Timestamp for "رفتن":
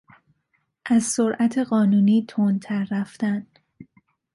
2.91-3.47